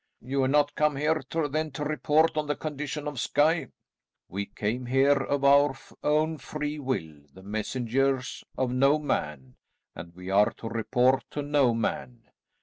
[0.23, 1.21] "You are not come here
[1.51, 3.67] then to report on the condition of Skye?"
[4.27, 9.57] "We came here of our own free will; the messengers of no man,
[9.93, 12.31] and we are to report to no man.